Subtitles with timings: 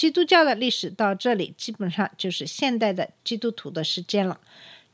[0.00, 4.40] 基督教的历史到这里，基本上就是现代的基督徒的时间了。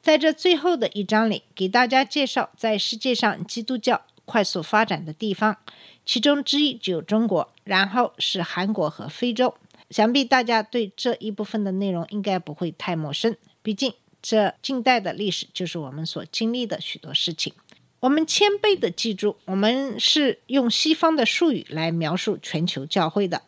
[0.03, 5.59] 在这最后的一章里，给大家介绍在世界上基督教快速发展的地方，
[6.05, 9.55] 其中之一就有中国，然后是韩国和非洲。
[9.91, 17.53] 想必大家对这一部分的内容应该不会太陌生，毕竟这近代的历史就是我们所经历的许多事情。
[18.01, 23.43] 我们谦卑的记住，我们是用西方的术语来描述全球教会的。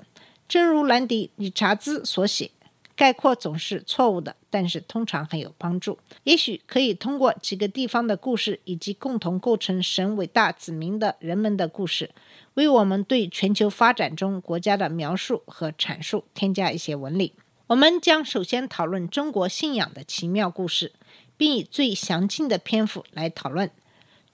[0.49, 2.51] 正如兰迪·理查兹所写，
[2.97, 5.99] 概括总是错误的，但是通常很有帮助。
[6.25, 12.11] 也许可以通过几个地方的故事，以及共同构成神伟大子民的人们的故事，
[12.55, 17.35] 为我们对全球发展中国家的描述和阐述添加一些纹理。
[17.67, 20.93] 我们将首先讨论中国信仰的奇妙故事，
[21.37, 23.71] 并以最详尽的篇幅来讨论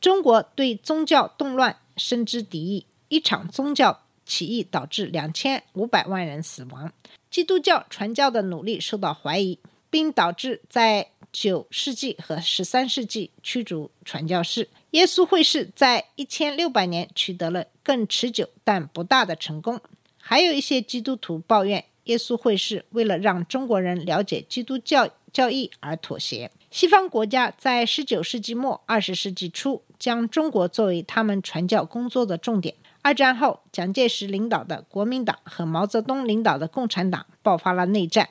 [0.00, 6.92] 中国对宗教动乱深知敌意，一场宗教起义导致两千五百万人死亡，
[7.30, 9.58] 基督教传教的努力受到怀疑，
[9.90, 14.68] 并导致在九世纪和十三世纪驱逐传教士。
[14.90, 19.80] 耶稣会士在一千六百年取得了更持久但不大的成功。
[20.16, 26.50] 还有一些基督徒抱怨耶稣会士为了让中国人了解基督教教义而妥协。
[26.70, 32.74] 西方国家在十九世纪末、二十世纪初将中国作为他们传教工作的重点。
[33.04, 38.30] 二战后，蒋介石领导的国民党和毛泽东领导的共产党爆发了内战，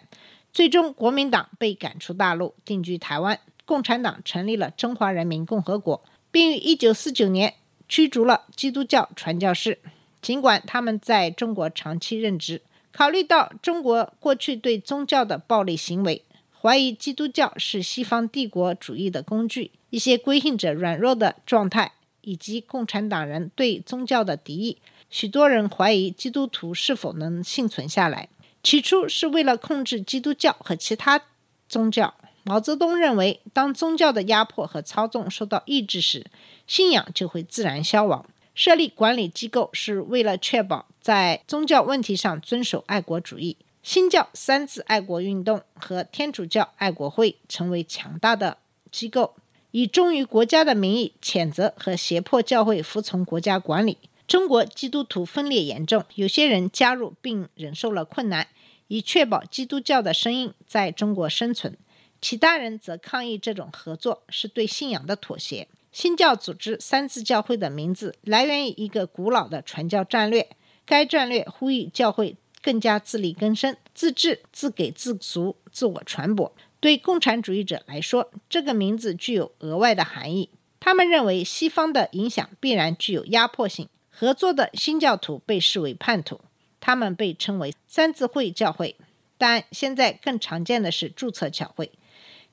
[0.51, 7.53] 最终国民党被赶出大陆，定居台湾；共产党成立了中华人民共和国，并于一九四九年
[7.87, 9.77] 驱逐了基督教传教士。
[10.19, 16.23] 尽管他们在中国长期任职，考虑到中国过去对宗教的暴力行为，
[16.59, 21.91] 怀疑基督教是西方帝国主义的工具，一些归信者软弱的状态。
[22.23, 24.77] 以及共产党人对宗教的敌意，
[25.09, 28.27] 许多人怀疑基督徒是否能幸存下来。
[28.63, 31.21] 起初是为了控制基督教和其他
[31.69, 32.13] 宗教。
[32.43, 36.25] 毛泽东认为，当宗教的压迫和操纵受到抑制时，
[36.65, 38.25] 信仰就会自然消亡。
[38.55, 43.57] 设立管理机构是为了确保在宗教问题上遵守爱国主义。
[43.81, 48.57] 新教三自爱国运动和天主教爱国会成为强大的
[48.91, 49.35] 机构。
[49.73, 53.97] 以忠于国家的名义谴责和胁迫教会服从国家管理。
[54.27, 58.47] 中国基督徒分裂严重，有些人加入并忍受了困难，
[58.87, 61.73] 以确保基督教的声音在中国生存；
[62.21, 65.67] 其他人则抗议这种合作是对信仰的妥协。
[65.91, 70.47] 新教组织三次教会的名字来源于一个古老的传教战略，
[70.85, 76.53] 该战略呼吁教会更加自力更生、自治、自给自足、自我传播。
[76.83, 80.49] 对共产主义者来说，这个名字具有额外的含义。
[80.81, 83.87] 他们认为西方的影响必然具有压迫性。
[84.09, 86.41] 合作的新教徒被视为叛徒，
[86.81, 88.97] 他们被称为三自会教会，
[89.37, 91.89] 但现在更常见的是注册教会。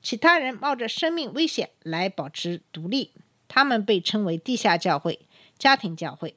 [0.01, 3.11] 其他人冒着生命危险来保持独立，
[3.49, 5.19] 他们被称为地下教会、
[5.57, 6.33] 家庭教会。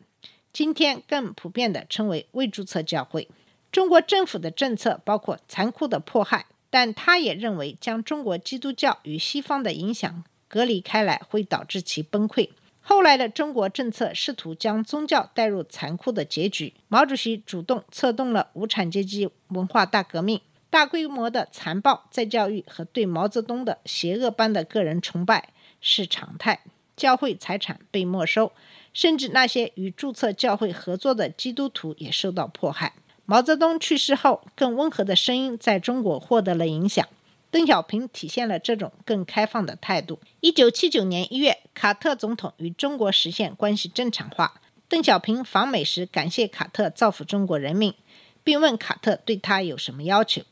[0.52, 3.28] 今天更普遍的称为未注册教会。
[3.70, 6.46] 中国政府的政策包括残酷的迫害。
[6.74, 12.48] 但他也认为，将中国基督教与西方的影响隔离开来，会导致其崩溃。
[12.80, 16.74] 后来的中国政策试图将宗教带入残酷的结局。
[16.88, 26.62] 毛主席主动策动了无产阶级文化大革命，大规模的残暴再教育和对毛泽东的邪恶般的个人崇拜是常态。
[26.96, 28.50] 教会财产被没收，
[28.92, 32.94] 甚至那些与注册教会合作的基督徒也受到迫害。
[33.26, 37.06] 毛泽东去世后，更温和的声音在中国获得了影响。
[37.50, 40.18] 邓小平体现了这种更开放的态度。
[40.40, 44.60] 一九七九年一月，卡特总统与中国实现关系正常化。
[44.88, 47.94] 邓小平访美时，感谢卡特造福中国人民，
[48.42, 50.42] 并问卡特对他有什么要求。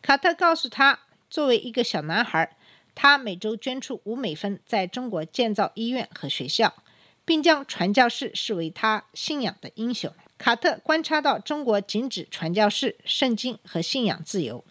[0.00, 2.56] 卡特告诉他，作为一个小男孩，
[2.94, 6.72] 他每周捐出五美分，在中国建造医院和学校，
[7.26, 10.10] 并将传教士视为他信仰的英雄。
[10.44, 14.62] 卡特观察到中国禁止传教士、圣经和信仰自由，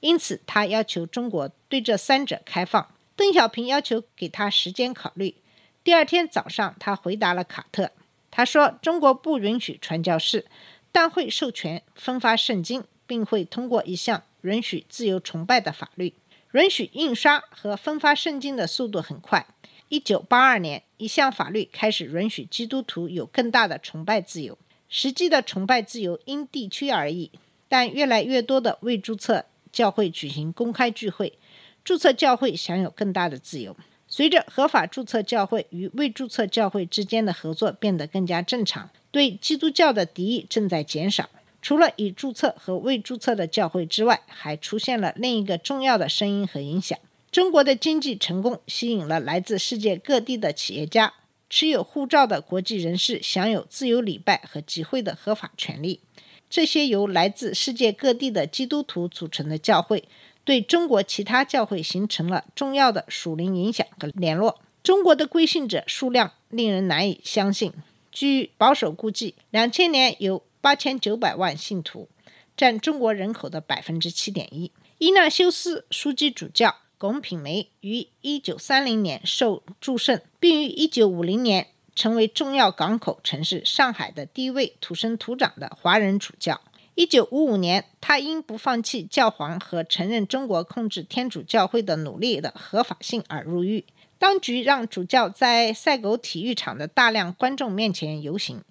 [0.00, 2.92] 因此他要求中国对这三者开放。
[3.14, 5.36] 邓小平要求给他时间考虑。
[5.84, 7.92] 第二天早上，他回答了卡特。
[8.32, 10.46] 他说：“中国不允许传教士，
[10.90, 16.12] 但会授权分发圣经，并会通过一项允许自由崇拜的法律。
[16.54, 19.46] 允许印刷和分发圣经的速度很快。
[19.90, 24.58] 一九八二年，一项法律开始允许基督徒有更大的崇拜自由。
[24.90, 27.30] 实际的崇拜自由因地区而异，
[27.68, 31.38] 但越来越多的未注册教会举行公开聚会，
[31.84, 33.76] 注册教会享有更大的自由。
[34.08, 41.30] 随着合法注册教会与未注册教会之间的合作变得更加正常，对基督教的敌意正在减少。
[41.62, 46.98] 除了已注册和未注册的教会之外，还出现了另一个重要的声音和影响：
[47.30, 51.14] 中国的经济成功吸引了来自世界各地的企业家。
[51.50, 56.00] 持有护照的国际人士享有自由礼拜和集会的合法权利。
[56.48, 60.04] 这些由来自世界各地的基督徒组成的教会，
[60.44, 64.60] 对中国其他教会形成了重要的属灵影响和联络。
[64.82, 67.72] 中国的归信者数量令人难以相信。
[68.10, 72.08] 据保守估计，两千年有八千九百万信徒，
[72.56, 74.72] 占中国人口的百分之七点一。
[74.98, 76.76] 伊纳修斯枢机主教。
[77.00, 86.60] 龚品梅于1930年受祝圣，并于1950年成为重要港口城市上海的第一位土生土长的华人主教。
[86.96, 93.86] 1955年，他因不放弃教皇和承认中国控制天主教会的努力的合法性而入狱。
[94.18, 98.62] 当局让主教在赛狗体育场的大量观众面前游行，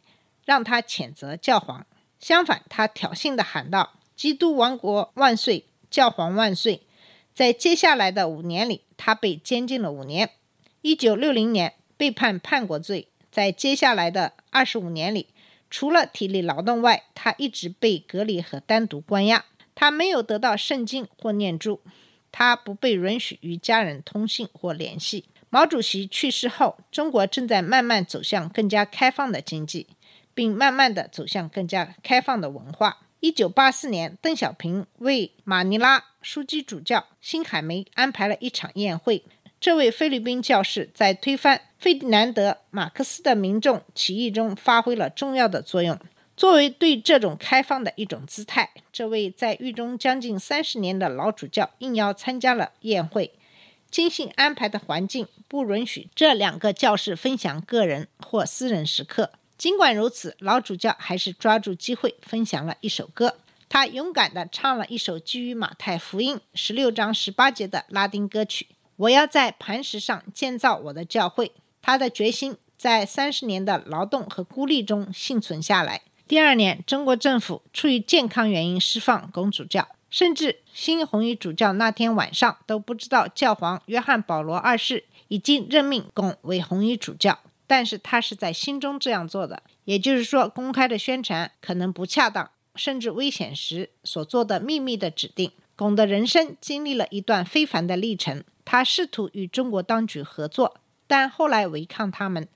[0.45, 1.83] 让他谴责教皇。
[2.19, 6.83] 相反，他挑衅地喊道：“基督王国万岁，教皇万岁。”
[7.39, 10.31] 在接下来的五年里，他被监禁了五年。
[10.81, 13.07] 一九六零年被判叛国罪。
[13.31, 15.27] 在接下来的二十五年里，
[15.69, 19.45] 除了体力劳动外，他一直被隔离和单独关押。
[19.73, 21.79] 他没有得到圣经或念珠，
[22.29, 25.23] 他不被允许与家人通信或联系。
[25.49, 29.87] 毛主席去世后，中国正在慢慢走向更加开放的经济，
[30.33, 32.97] 并慢慢的走向更加开放的文化。
[33.21, 39.23] 一九八四年，邓小平为马尼拉枢机主教辛海梅安排了一场宴会。
[39.59, 45.99] 这位菲律宾教士在推翻费迪南德·马克思的民众起义中发挥了重要的作用。
[46.37, 53.33] 作为对这种开放的一种姿态，这位在狱中将近三十年的老主教应邀参加了宴会。
[53.91, 59.31] 精心安排的环境不允许这两个教士分享个人或私人时刻。
[59.59, 63.35] 尽管如此，老主教还是抓住机会分享了一首歌。
[63.67, 71.51] 他勇敢地唱了一首基于马太福音十六章十八节的拉丁歌曲：“我要在磐石上建造我的教会。”
[71.83, 76.03] 他的决心在三十年的劳动和孤立中幸存下来。
[76.25, 87.37] 第二年，中国政府出于健康原因释放公主教，甚至新红衣主教那天晚上都不知道教皇约翰保罗二世已经任命巩为红衣主教。
[87.69, 95.51] 但是他是在心中这样做的，也就是说，公开的宣传可能不恰当，甚至危险时所做的秘密的指定。
[95.75, 102.47] 龚的人生经历了一段非凡的历程，他试图与中国当局合作，但后来违抗他们。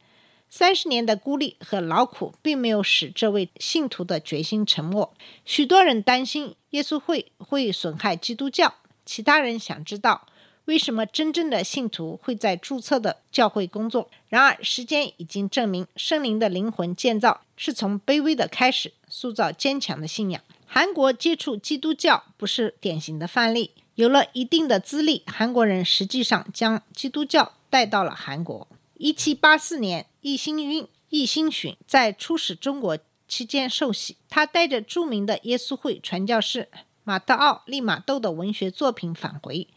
[0.50, 5.14] 三十年的孤立和劳苦并没有使这位信徒的决心沉没。
[5.46, 8.74] 许多人担心耶稣会会损害基督教，
[9.06, 10.28] 其他人想知道。
[10.66, 14.10] 为什么真正的信徒会在注册的教会工作？
[14.30, 20.42] 然而，时间已经证明，圣灵的灵魂建造是从卑微的开始，塑造坚强的信仰。
[20.66, 23.72] 韩国接触基督教不是典型的范例。
[23.96, 28.68] 有了一定的资历，韩国人实际上将基督教带到了韩国。
[28.96, 32.98] 一七八四年，易兴运、易兴勋在出使中国
[33.28, 36.70] 期间受洗，他带着著名的耶稣会传教士
[37.04, 39.68] 马特奥利马窦的文学作品返回。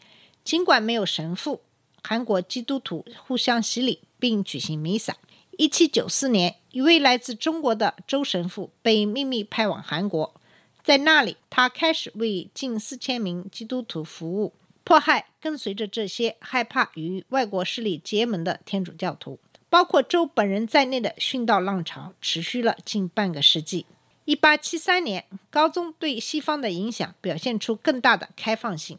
[0.47, 1.59] 尽管没有神父，
[2.01, 5.17] 韩国基督徒互相洗礼并举行弥撒。
[5.57, 10.33] 一七九四年，一位来自中国的周神父被秘密派往韩国，
[10.85, 14.53] 在那里，他开始为近四千名基督徒服务，
[14.85, 19.37] 迫害跟随着这些害怕与外国势力结盟的天主教徒。
[19.69, 23.85] 包括周本人在内的殉道浪潮持续了近半个世纪。
[24.23, 28.97] 一八七三年，高宗对西方的影响表现出更大的开放性。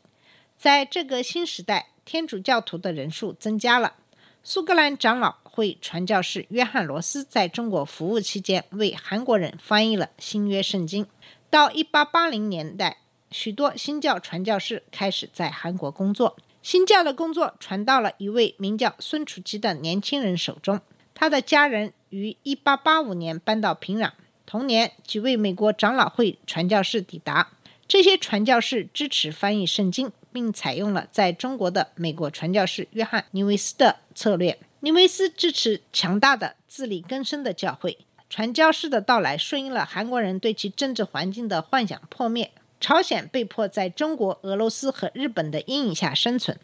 [0.59, 3.95] 在这个新时代，天主教徒的人数增加了。
[4.43, 11.07] 苏格兰长老会传教士约翰·罗斯在中国服务期间，为韩国人翻译了新约圣经。
[11.49, 12.99] 到1880年代，
[13.31, 16.37] 许多新教传教士开始在韩国工作。
[16.61, 20.81] 新教的工作传到了一位名叫孙楚基的年轻人手中。
[21.15, 24.11] 他的家人于1885年搬到平壤。
[24.45, 27.51] 同年，几位美国长老会传教士抵达。
[27.87, 30.11] 这些传教士支持翻译圣经。
[30.33, 34.59] 并采用了在中国的美国传教士约翰·尼维斯的策略。
[34.81, 37.99] 尼维斯支持强大的自力更生的教会。
[38.31, 46.59] 传教士的到来顺应了韩国人对其政治环境的幻想破灭，朝鲜被迫在中国、俄罗斯和日本的阴影下生存。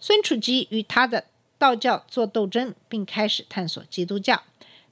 [0.00, 1.24] 孙楚吉与他的
[1.56, 4.42] 道教做斗争，并开始探索基督教。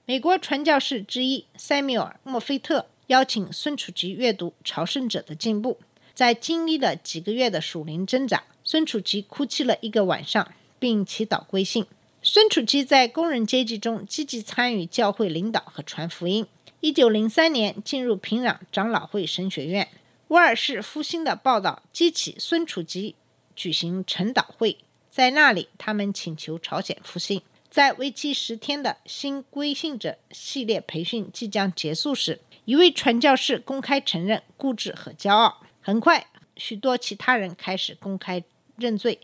[0.07, 5.79] 美国传教士之一塞缪尔·墨菲特邀请孙楚吉阅读《朝圣者的进步》。
[6.14, 11.87] 在经历了几个月的属灵挣扎，孙楚吉哭泣了一个晚上，并祈祷归信。
[12.23, 16.47] 孙楚吉在工人阶级中积极参与教会领导和传福音。
[16.81, 19.88] 一九零三年进入平壤长老会神学院。
[20.28, 23.14] 威尔士复兴的报道激起孙楚吉
[23.54, 24.78] 举行晨祷会，
[25.11, 27.42] 在那里他们请求朝鲜复兴。
[27.71, 35.62] 在为期十天的新归信者系列培训即将结束时，一位传教士公开承认固执和骄傲。
[35.83, 38.43] 很快，许多其他人开始公开
[38.77, 39.19] 认罪。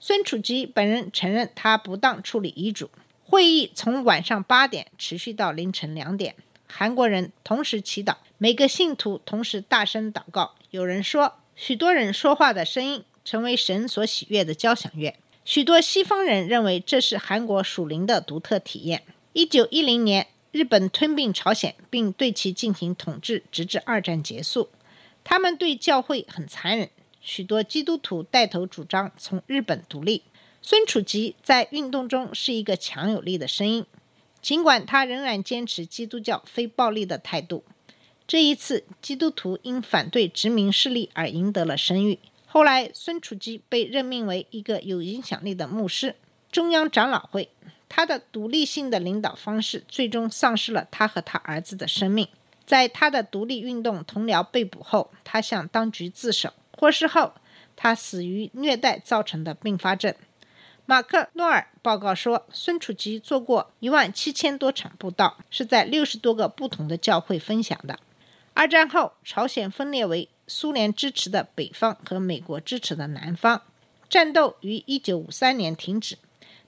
[0.00, 2.90] 孙楚吉本人承认他不当处理遗嘱。
[3.24, 6.34] 会议从晚上八点持续到凌晨两点。
[6.66, 10.56] 韩国人同时祈祷，每个信徒同时大声祷告。
[10.70, 15.16] 有人说，许多人说话的声音成为神所喜悦的交响乐。
[15.44, 19.04] 许多西方人认为这是韩国属灵的独特体验。
[19.32, 24.70] 一九一零年，日本吞并朝鲜，并对其进行统治，直至二战结束。
[25.30, 30.24] 他们对教会很残忍，许多基督徒带头主张从日本独立。
[30.60, 33.86] 孙楚吉在运动中是一个强有力的声音，
[34.42, 37.62] 尽管他仍然坚持基督教非暴力的态度。
[38.26, 42.18] 这一次，基督徒因反对殖民势力而赢得了声誉。
[42.46, 46.16] 后来，孙楚吉被任命为一个有影响力的牧师。
[46.50, 47.48] 中央长老会，
[47.88, 52.26] 他的独立性的领导方式最终丧失了他和他儿子的生命。
[52.70, 56.52] 在他的独立运动同僚被捕后，他向当局自首。
[56.70, 57.32] 获释后，
[57.74, 60.14] 他死于虐待造成的并发症。
[60.86, 67.98] 马克诺尔报告说，孙楚吉做过一万七千多场布道，是在六十多个不同的教会分享的。
[68.54, 73.62] 二战后，朝鲜分裂为苏联支持的北方和美国支持的南方。
[74.08, 76.16] 战斗于一九五三年停止，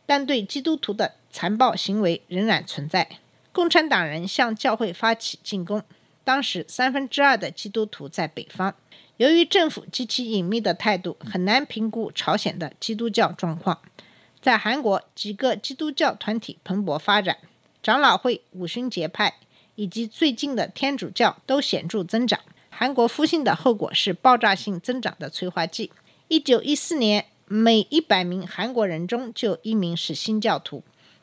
[0.04, 3.09] 但对基督徒的残暴行为仍然存在。
[3.52, 5.82] 共产党人向教会发起进攻。
[6.25, 8.75] 当时三分之二的基督徒在北方。
[9.18, 13.80] 由于政府极其隐秘的态度，很难评估朝鲜的基督教状况。
[14.40, 17.38] 在韩国，几个基督教团体蓬勃发展，
[17.82, 19.35] 长老会、五旬节派
[19.75, 22.40] 以及最近的天主教都显著增长。
[22.71, 25.92] 韩国复兴的后果是爆炸性增长的催化剂。
[26.28, 30.82] 一九一四年，每一百名韩国人中就一名是新教徒。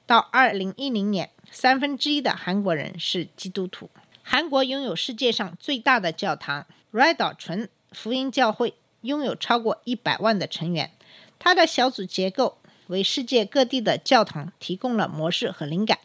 [0.09, 1.29] 到二零一零年。
[1.51, 3.91] 三分之一的韩国人是基督徒。
[4.23, 10.89] 韩国拥有世界上最大的教堂——瑞岛纯福音教会，拥有超过一百万的成员。
[11.37, 15.99] 它的小组结构为世界各地的教堂提供了模式和灵感。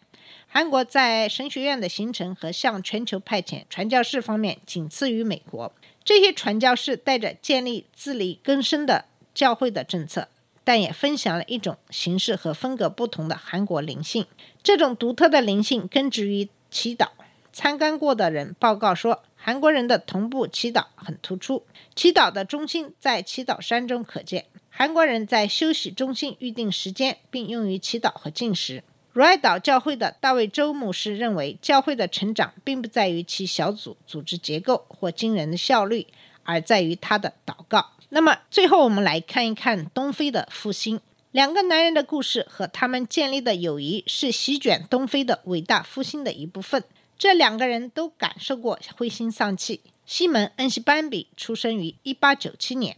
[0.46, 5.72] 韩国在神学院的形成和向全球派遣传教士方面仅次于美国。
[6.04, 10.28] 这些传教士带着建立自力更生的教会的政策。
[10.64, 14.26] 但也分享了一种形式和风格不同的韩国灵性。
[14.62, 17.08] 这种独特的灵性根植于祈祷。
[17.52, 21.64] 参观过的人报告说，韩国人的同步祈祷很突出。
[21.94, 24.46] 祈祷的中心在祈祷山中可见。
[24.70, 28.82] 韩国人在休息中心预定时间，并用于祈祷和进食。
[29.12, 36.08] 如爱岛教会的大卫周牧师认为，教会的成长并不在于其小组组织结构或惊人的效率，
[36.42, 37.92] 而在于他的祷告。
[38.14, 41.00] 那么最后，我们来看一看东非的复兴。
[41.32, 46.84] 两个男人的故事和他们建立的友谊是席卷东非的伟大复兴的一部分。
[47.18, 49.80] 这两个人都感受过灰心丧气。
[50.06, 52.96] 西门恩西班比出生于1897年，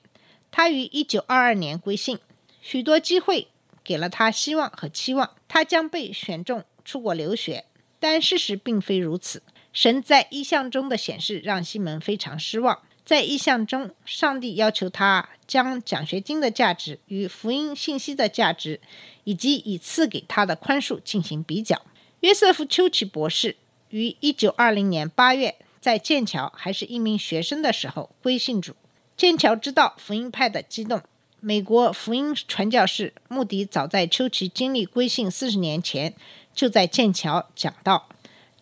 [0.51, 2.19] 他于1922年归信。
[2.61, 3.49] 许多机会
[3.83, 7.65] 给了他希望和期望，他将被选中出国留学。
[7.99, 9.43] 但事实并非如此。
[9.73, 12.83] 神在意象中的显示让西门非常失望。
[13.07, 18.81] 在意象中，上帝要求他将奖学金的价值与福音信息的价值，
[19.23, 21.81] 以及已赐给他的宽恕进行比较。
[22.21, 23.55] 约瑟夫·丘奇博士
[23.91, 28.75] 于1920年8月在剑桥还是一名学生的时候归信主。
[29.17, 31.01] 剑桥知道福音派的激动。
[31.39, 36.13] 美国福音传教士穆迪早在丘奇经历归信四十年前
[36.53, 38.09] 就在剑桥讲道。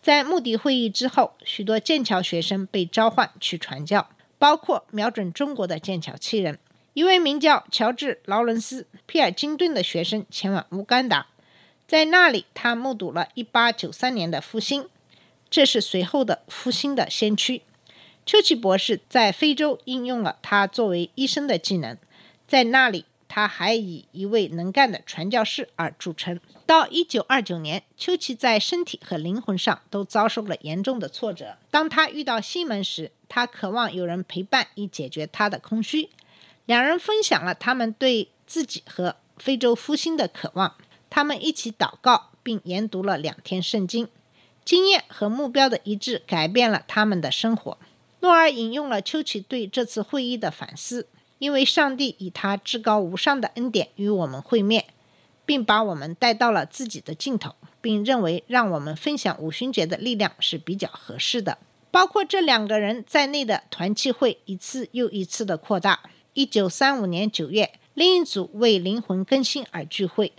[0.03, 4.07] 在穆迪会议之后，许多剑桥学生被召唤去传教。
[4.37, 6.59] 包括瞄准中国的剑桥七人，
[6.93, 11.27] 一位名叫乔治·劳伦斯·皮尔金顿的学生前往乌干达，
[11.87, 14.87] 在那里他目睹了1893年的复兴，
[15.49, 17.61] 这是随后的复兴的先驱。
[18.25, 21.95] 丘奇博士在非洲应用了他作为医生的技能，
[22.47, 26.39] 在那里他还以一位能干的传教士而著称。
[26.65, 31.57] 到1929年，丘奇在身体和灵魂上都遭受了严重的挫折。
[31.69, 36.09] 当他遇到西门时，他渴望有人陪伴以解决他的空虚。
[36.65, 40.75] 两人分享了他们对自己和非洲复兴的渴望。
[41.09, 44.07] 他们一起祷告，并研读了两天圣经。
[44.65, 47.77] 经验和目标的一致改变了他们的生活。
[48.21, 54.85] 诺尔引用了丘奇对这次会议的反思：因为上帝以他至高无上的恩典与我们会面，
[55.45, 61.59] 并把我们带到了自己的尽头，并认为让我们分享五旬节的力量是比较合适的。
[61.95, 66.01] 包括这两个人在内的团契会一次又一次的扩大。
[66.33, 70.33] 一九三五年九月，另一组为灵魂更新而聚会，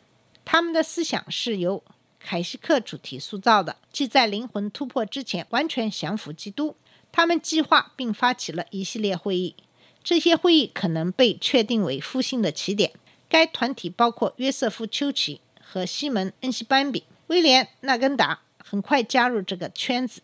[0.44, 1.82] 他们的思想是由
[2.20, 6.76] 凯西克主题塑造的，即在灵魂突破之前完全降服基督。
[7.10, 9.56] 他们计划并发起了一系列会议，
[10.04, 12.92] 这些会议可能被确定为复兴的起点。
[13.30, 17.04] 该团体包括约瑟夫·丘奇和西门·恩西班比。
[17.28, 20.20] 威廉·纳根达很快加入这个圈子。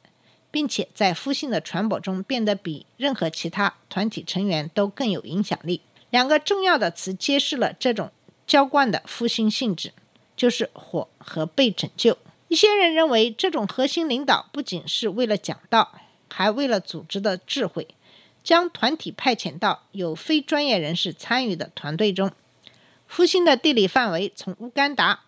[0.52, 5.80] 并且在复兴的传播中变得比任何其他团体成员都更有影响力。
[6.10, 8.12] 两个重要的词揭示了这种
[8.46, 9.92] 浇灌的复兴性质，
[10.36, 12.18] 就是火和被拯救。
[12.48, 17.88] 一些人认为，这种核心领导不仅是为了讲道，还为了组织的智慧，
[18.44, 22.30] 将团体派遣到有非专业人士参与的团队中。
[23.06, 25.20] 复兴的地理范围从乌干达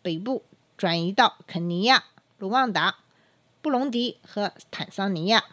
[0.00, 0.42] 北部
[0.76, 2.04] 转移到肯尼亚、
[2.38, 2.96] 卢旺达。
[3.62, 5.44] 布隆迪和坦桑尼亚，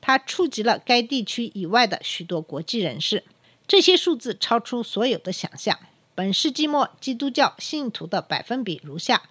[0.00, 3.24] 它触及了该地区以外的许多国际人士。
[3.66, 5.78] 这些数字超出所有的想象。
[6.14, 9.22] 本世纪末，基督教信徒的百分比如下：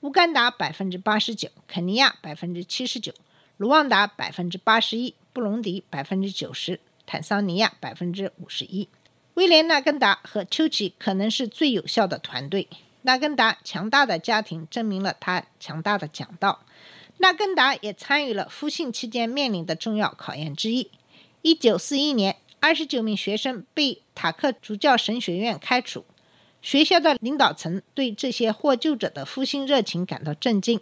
[0.00, 3.12] 乌干达百分之八十九，肯尼亚百分之七十九，
[3.56, 8.88] 卢旺达百分之八十一，布隆迪百分之九十，坦桑尼亚百分之五十一。
[9.34, 12.68] 威廉·纳根达和丘奇可能是最有效的团队。
[13.02, 16.60] 纳根达强大的家庭证明了他强大的讲道。
[17.18, 20.90] 纳根达也参与了复兴期间面临的重要考验之一。
[21.42, 26.04] 一九四一年，二十九名学生被塔克主教神学院开除。
[26.60, 30.80] 学校的领导层对这些获救者的复兴热情感到震惊。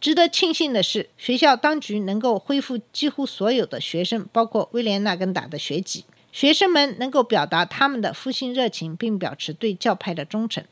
[0.00, 6.04] 值得庆幸的是，学校当局能够恢复几乎所有的学生，包括威廉·纳根达的学籍。
[6.30, 10.62] 学生们能够表达他们的复兴热情，并保持对教派的忠诚。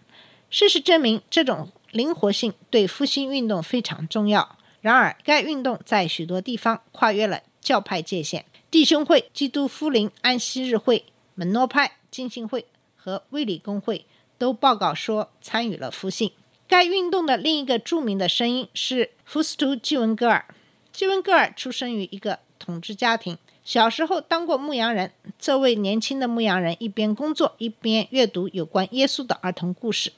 [0.51, 4.59] 事实证明，这种灵活性对复兴运动非常重要。
[4.85, 8.44] 然而，该运动在许多地方跨越了教派界限。
[8.70, 14.05] 弟兄会、基督福临安息日会、门诺派、浸信会和卫理公会
[14.37, 16.31] 都报告说参与了复兴。
[16.68, 20.44] 该运动的另一个著名的声音是福斯图·基文戈尔。
[20.92, 25.12] 基文戈尔出生于一个统治家庭，小时候当过牧羊人。
[25.38, 30.12] 这位年轻的牧羊人一边工作一边阅读有关耶稣的儿童故事。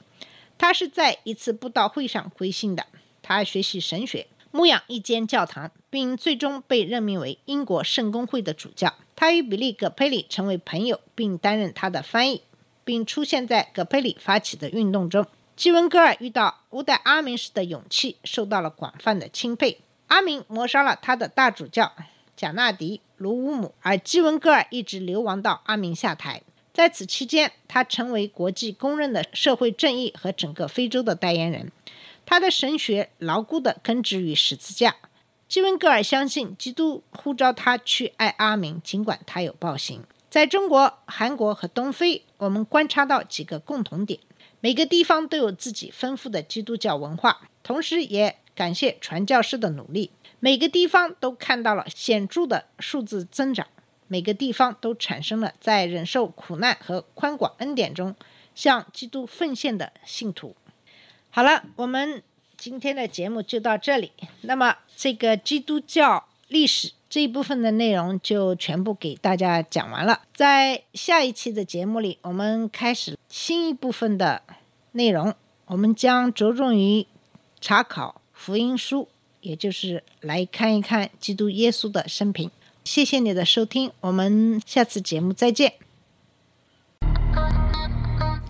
[0.57, 2.85] 他是在一次布道会上归信的。
[3.21, 4.27] 他学习神学。
[4.57, 8.91] 牧养一间教堂，并最终被任命为英国圣公会的主教。
[9.15, 12.41] 他与比利·葛佩里成为朋友，并担任他的翻译，
[12.83, 15.27] 并出现在葛佩里发起的运动中。
[15.55, 19.77] 基文戈尔遇到乌代阿明时的勇气受到了广泛的钦佩。
[20.07, 21.91] 阿明谋杀了他的大主教
[22.35, 26.41] 贾纳迪·卢乌姆，而基文戈尔一直流亡到阿明下台。
[26.73, 31.71] 在此期间，他成为国际公认的社会正义和整个非洲的代言人。
[32.29, 34.97] 他的神学牢固地根植于十字架。
[35.47, 40.03] 基文格尔相信，基督呼召他去爱阿明，尽管他有暴行。
[40.29, 44.19] 在中国、韩国和东非，我们观察到几个共同点：
[44.59, 50.11] 每个地方都有自己丰富的基督教文化，同时也感谢传教士的努力；
[50.41, 53.67] 每个地方都看到了显著的数字增长；
[54.09, 58.13] 每个地方都产生了在忍受苦难和宽广恩典中
[58.53, 60.57] 向基督奉献的信徒。
[61.37, 62.23] 好了，我们
[62.57, 64.11] 今天的节目就到这里。
[64.41, 70.23] 那么，这个基督教历史这一部分的内容就全部给大家讲完了。
[70.33, 74.41] 在下一期的节目里，我们开始新一部分的
[74.93, 75.31] 内容，
[75.67, 77.05] 我们将着重于
[77.61, 79.07] 查考福音书，
[79.41, 82.49] 也就是来看一看基督耶稣的生平。
[82.83, 85.73] 谢谢你的收听，我们下次节目再见。